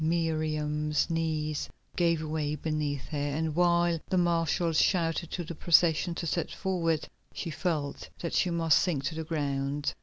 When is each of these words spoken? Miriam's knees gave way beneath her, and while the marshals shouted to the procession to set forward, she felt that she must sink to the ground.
Miriam's 0.03 1.11
knees 1.11 1.69
gave 1.95 2.23
way 2.25 2.55
beneath 2.55 3.09
her, 3.09 3.17
and 3.19 3.53
while 3.55 3.99
the 4.09 4.17
marshals 4.17 4.81
shouted 4.81 5.29
to 5.29 5.43
the 5.43 5.53
procession 5.53 6.15
to 6.15 6.25
set 6.25 6.49
forward, 6.49 7.07
she 7.35 7.51
felt 7.51 8.09
that 8.19 8.33
she 8.33 8.49
must 8.49 8.79
sink 8.79 9.03
to 9.03 9.13
the 9.13 9.23
ground. 9.23 9.93